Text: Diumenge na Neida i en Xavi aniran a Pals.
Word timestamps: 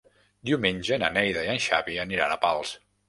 Diumenge 0.49 0.97
na 1.03 1.09
Neida 1.17 1.43
i 1.49 1.49
en 1.57 1.61
Xavi 1.67 1.99
aniran 2.07 2.35
a 2.37 2.39
Pals. 2.47 2.73